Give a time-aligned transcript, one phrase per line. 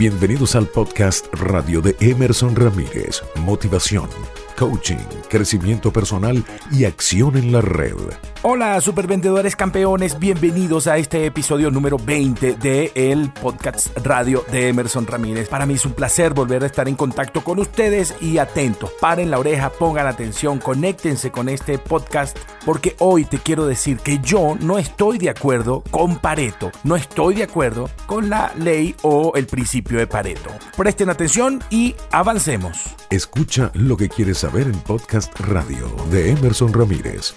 [0.00, 4.08] Bienvenidos al podcast radio de Emerson Ramírez, Motivación
[4.60, 4.98] coaching,
[5.30, 7.94] crecimiento personal y acción en la red.
[8.42, 15.06] Hola supervendedores campeones, bienvenidos a este episodio número 20 de el podcast radio de Emerson
[15.06, 15.48] Ramírez.
[15.48, 19.30] Para mí es un placer volver a estar en contacto con ustedes y atentos, paren
[19.30, 24.58] la oreja, pongan atención, conéctense con este podcast porque hoy te quiero decir que yo
[24.60, 29.46] no estoy de acuerdo con Pareto, no estoy de acuerdo con la ley o el
[29.46, 30.50] principio de Pareto.
[30.76, 32.99] Presten atención y avancemos.
[33.10, 37.34] Escucha lo que quieres saber en podcast radio de Emerson Ramírez.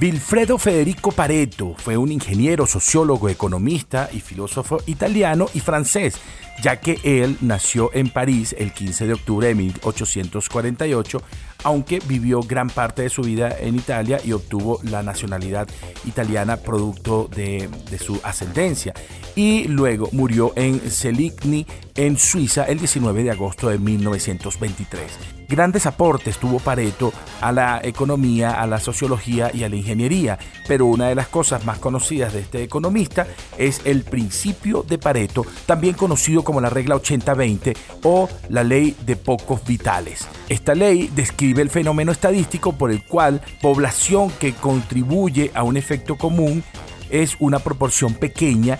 [0.00, 6.16] Vilfredo Federico Pareto fue un ingeniero, sociólogo, economista y filósofo italiano y francés,
[6.62, 11.22] ya que él nació en París el 15 de octubre de 1848
[11.64, 15.66] aunque vivió gran parte de su vida en Italia y obtuvo la nacionalidad
[16.04, 17.68] italiana producto de,
[17.98, 18.94] su ascendencia.
[19.34, 21.66] Y luego murió en Seligny,
[21.96, 25.33] en Suiza, el 19 de agosto de 1923.
[25.48, 30.86] Grandes aportes tuvo Pareto a la economía, a la sociología y a la ingeniería, pero
[30.86, 33.26] una de las cosas más conocidas de este economista
[33.58, 39.16] es el principio de Pareto, también conocido como la regla 80-20 o la ley de
[39.16, 40.26] pocos vitales.
[40.48, 46.16] Esta ley describe el fenómeno estadístico por el cual población que contribuye a un efecto
[46.16, 46.62] común
[47.10, 48.78] es una proporción pequeña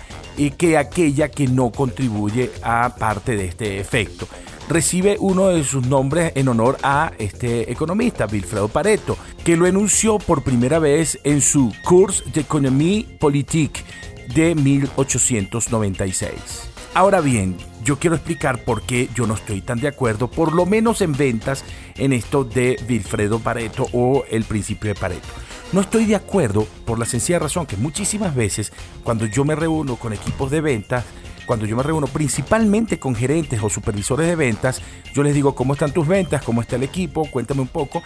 [0.59, 4.27] que aquella que no contribuye a parte de este efecto
[4.69, 10.19] recibe uno de sus nombres en honor a este economista, Wilfredo Pareto, que lo enunció
[10.19, 13.83] por primera vez en su Cours d'Économie Politique
[14.35, 16.33] de 1896.
[16.95, 20.65] Ahora bien, yo quiero explicar por qué yo no estoy tan de acuerdo, por lo
[20.65, 21.65] menos en ventas,
[21.97, 25.29] en esto de Wilfredo Pareto o el principio de Pareto.
[25.73, 29.97] No estoy de acuerdo por la sencilla razón que muchísimas veces cuando yo me reúno
[29.97, 31.05] con equipos de ventas,
[31.47, 34.81] cuando yo me reúno principalmente con gerentes o supervisores de ventas,
[35.15, 38.03] yo les digo cómo están tus ventas, cómo está el equipo, cuéntame un poco.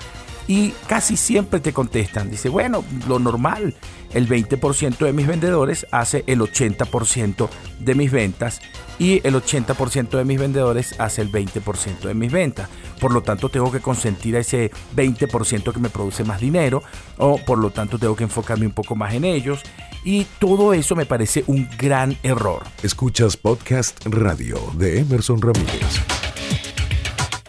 [0.47, 3.75] Y casi siempre te contestan, dice, bueno, lo normal,
[4.15, 7.49] el 20% de mis vendedores hace el 80%
[7.81, 8.61] de mis ventas
[8.99, 12.69] y el 80% de mis vendedores hace el 20% de mis ventas.
[13.01, 16.83] Por lo tanto, tengo que consentir a ese 20% que me produce más dinero
[17.17, 19.63] o por lo tanto tengo que enfocarme un poco más en ellos
[20.05, 22.65] y todo eso me parece un gran error.
[22.83, 26.01] Escuchas podcast radio de Emerson Ramírez.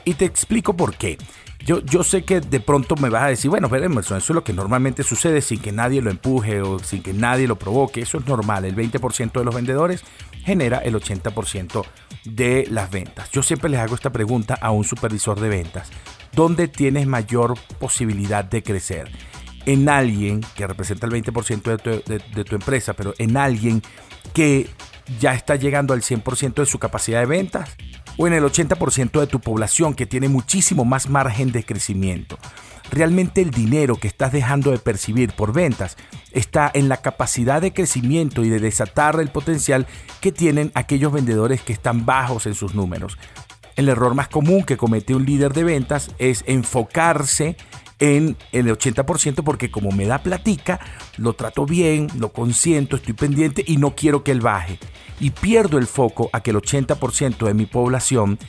[0.05, 1.17] Y te explico por qué.
[1.65, 4.35] Yo, yo, sé que de pronto me vas a decir, bueno, pero Emerson, eso es
[4.35, 8.01] lo que normalmente sucede sin que nadie lo empuje o sin que nadie lo provoque.
[8.01, 8.65] Eso es normal.
[8.65, 10.03] El 20% de los vendedores
[10.43, 11.85] genera el 80%
[12.25, 13.31] de las ventas.
[13.31, 15.89] Yo siempre les hago esta pregunta a un supervisor de ventas.
[16.33, 19.11] ¿Dónde tienes mayor posibilidad de crecer?
[19.65, 23.83] en alguien que representa el 20% de tu, empresa, pero en alguien
[24.33, 24.67] que
[25.19, 27.75] ya está llegando al 100% de su capacidad de ventas
[28.17, 32.37] o en el 80% de tu población que tiene muchísimo más margen de crecimiento.
[32.91, 35.97] Realmente el dinero que estás dejando de percibir por ventas
[36.31, 39.87] está en la capacidad de crecimiento y de desatar el potencial
[40.21, 43.17] que tienen aquellos vendedores que están bajos en sus números.
[43.75, 47.55] El error más común que comete un líder de ventas es enfocarse
[47.99, 50.79] en el 80% porque como me da platica,
[51.17, 54.79] lo trato bien, lo consiento, estoy pendiente y no quiero que él baje.
[55.19, 58.39] Y pierdo el foco a que el 80% de mi población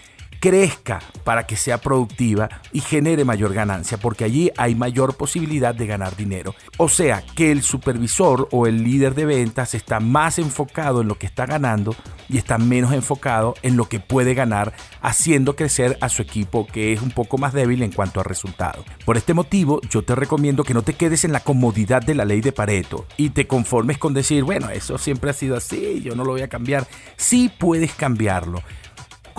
[0.40, 5.86] crezca para que sea productiva y genere mayor ganancia, porque allí hay mayor posibilidad de
[5.86, 6.54] ganar dinero.
[6.78, 11.16] O sea, que el supervisor o el líder de ventas está más enfocado en lo
[11.16, 11.94] que está ganando
[12.28, 16.92] y está menos enfocado en lo que puede ganar, haciendo crecer a su equipo que
[16.92, 18.84] es un poco más débil en cuanto a resultados.
[19.04, 22.24] Por este motivo, yo te recomiendo que no te quedes en la comodidad de la
[22.24, 26.14] ley de Pareto y te conformes con decir, bueno, eso siempre ha sido así, yo
[26.14, 26.86] no lo voy a cambiar.
[27.16, 28.62] Sí puedes cambiarlo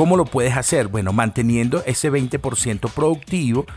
[0.02, 0.88] ¿Cómo lo puedes hacer?
[0.88, 3.68] Bueno, manteniendo ese 20% productivo,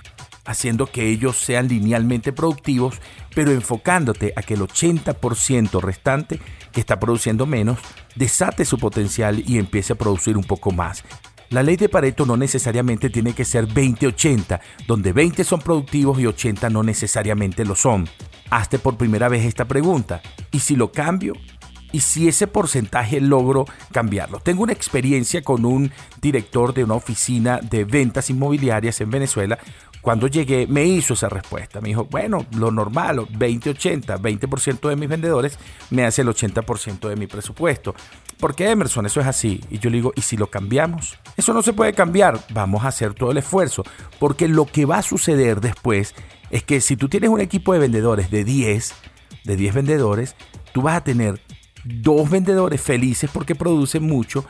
[0.47, 2.95] haciendo que ellos sean linealmente productivos,
[3.35, 6.41] pero enfocándote a que el 80% restante,
[6.73, 7.79] que está produciendo menos,
[8.15, 11.05] desate su potencial y empiece a producir un poco más.
[11.51, 16.27] La ley de Pareto no necesariamente tiene que ser 20-80, donde 20 son productivos y
[16.27, 18.09] 80 no necesariamente lo son.
[18.49, 20.23] Hazte por primera vez esta pregunta.
[20.51, 21.35] ¿Y si lo cambio?
[21.95, 24.41] Y si ese porcentaje logro cambiarlo.
[24.41, 29.61] Tengo una experiencia con un director de una oficina de ventas inmobiliarias en Venezuela.
[30.01, 31.81] Cuando llegué me hizo esa respuesta.
[31.81, 35.57] Me dijo, bueno, lo normal, 20-80, 20% de mis vendedores
[35.91, 37.95] me hace el 80% de mi presupuesto.
[38.41, 39.07] ¿Por qué Emerson?
[39.07, 39.61] Eso es así.
[39.71, 41.17] Y yo le digo, ¿y si lo cambiamos?
[41.37, 42.45] Eso no se puede cambiar.
[42.53, 43.85] Vamos a hacer todo el esfuerzo.
[44.19, 46.13] Porque lo que va a suceder después
[46.51, 48.95] es que si tú tienes un equipo de vendedores de 10,
[49.45, 50.35] de 10 vendedores,
[50.75, 51.41] tú vas a tener
[51.85, 54.45] dos vendedores felices porque producen mucho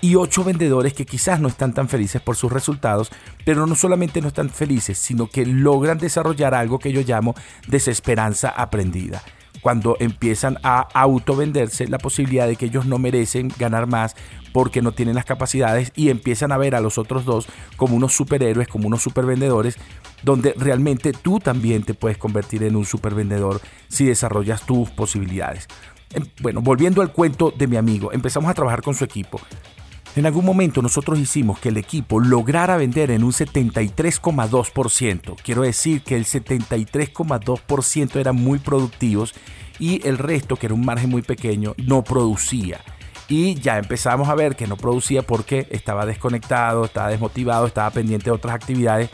[0.00, 3.10] y ocho vendedores que quizás no están tan felices por sus resultados,
[3.44, 7.34] pero no solamente no están felices, sino que logran desarrollar algo que yo llamo
[7.66, 9.22] desesperanza aprendida.
[9.60, 14.14] Cuando empiezan a autovenderse la posibilidad de que ellos no merecen ganar más
[14.52, 18.14] porque no tienen las capacidades y empiezan a ver a los otros dos como unos
[18.14, 19.76] superhéroes, como unos supervendedores,
[20.22, 25.66] donde realmente tú también te puedes convertir en un supervendedor si desarrollas tus posibilidades.
[26.12, 29.40] Em, bueno, volviendo al cuento de mi amigo, empezamos a trabajar con su equipo.
[30.16, 35.36] En algún momento nosotros hicimos que el equipo lograra vender en un 73,2%.
[35.42, 39.34] Quiero decir que el 73,2% eran muy productivos
[39.78, 42.80] y el resto, que era un margen muy pequeño, no producía.
[43.28, 48.24] Y ya empezamos a ver que no producía porque estaba desconectado, estaba desmotivado, estaba pendiente
[48.24, 49.10] de otras actividades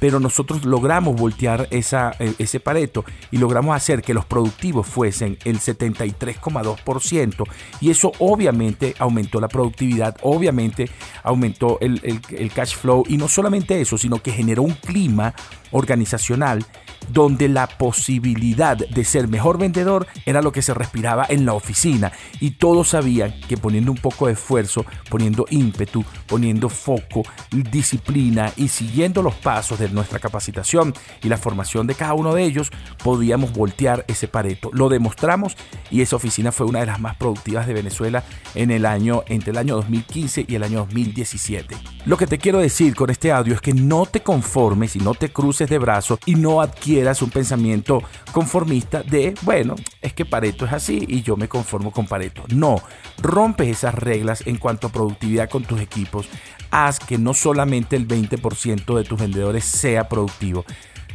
[0.00, 5.38] pero nosotros logramos voltear esa, eh, ese pareto y logramos hacer que los productivos fuesen
[5.44, 7.44] el 73,2%
[7.80, 10.90] y eso obviamente aumentó la productividad, obviamente
[11.22, 12.00] aumentó el,
[12.30, 15.34] el cash flow y no solamente eso, sino que generó un clima
[15.70, 16.64] organizacional
[17.08, 22.12] donde la posibilidad de ser mejor vendedor era lo que se respiraba en la oficina
[22.40, 28.68] y todos sabían que poniendo un poco de esfuerzo, poniendo ímpetu, poniendo foco, disciplina y
[28.68, 32.70] siguiendo los pasos de nuestra capacitación y la formación de cada uno de ellos,
[33.02, 34.70] podíamos voltear ese pareto.
[34.72, 35.56] Lo demostramos
[35.90, 38.24] y esa oficina fue una de las más productivas de Venezuela
[38.54, 41.95] en el año entre el año 2015 y el año 2017.
[42.06, 45.14] Lo que te quiero decir con este audio es que no te conformes y no
[45.14, 48.00] te cruces de brazos y no adquieras un pensamiento
[48.30, 52.44] conformista de, bueno, es que Pareto es así y yo me conformo con Pareto.
[52.54, 52.80] No,
[53.20, 56.28] rompes esas reglas en cuanto a productividad con tus equipos.
[56.70, 60.64] Haz que no solamente el 20% de tus vendedores sea productivo,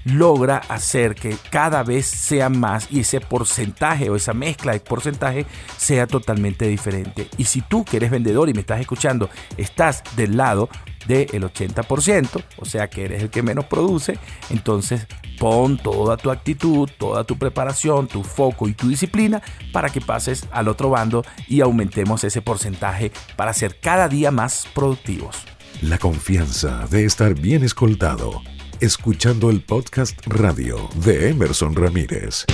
[0.06, 5.46] logra hacer que cada vez sean más y ese porcentaje o esa mezcla de porcentaje
[5.78, 7.28] sea totalmente diferente.
[7.38, 10.70] Y si tú que eres vendedor y me estás escuchando, estás del lado
[11.08, 14.18] del 80%, o sea que eres el que menos produce,
[14.50, 15.08] entonces
[15.40, 19.42] pon toda tu actitud, toda tu preparación, tu foco y tu disciplina
[19.74, 24.68] para que pases al otro bando y aumentemos ese porcentaje para ser cada día más
[24.74, 25.38] productivos.
[25.82, 28.44] La confianza de estar bien escoltado
[28.82, 32.46] escuchando el podcast radio de Emerson Ramírez.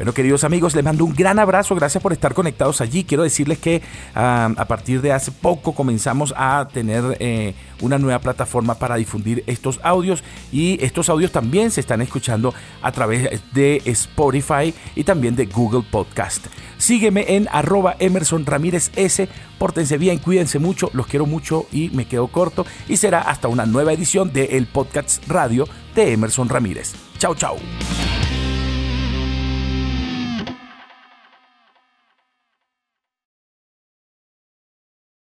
[0.00, 1.74] Bueno, queridos amigos, les mando un gran abrazo.
[1.74, 3.04] Gracias por estar conectados allí.
[3.04, 3.82] Quiero decirles que
[4.14, 7.52] a partir de hace poco comenzamos a tener eh,
[7.82, 12.92] una nueva plataforma para difundir estos audios y estos audios también se están escuchando a
[12.92, 16.46] través de Spotify y también de Google Podcast.
[16.78, 18.46] Sígueme en arroba Emerson.
[19.58, 22.64] Pórtense bien, cuídense mucho, los quiero mucho y me quedo corto.
[22.88, 26.94] Y será hasta una nueva edición de el Podcast Radio de Emerson Ramírez.
[27.18, 27.58] Chao, chao.